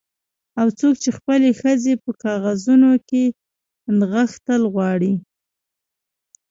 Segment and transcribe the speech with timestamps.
[0.59, 3.23] او څوک چې خپلې ښځې په کاغذونو کې
[3.99, 5.13] نغښتل غواړي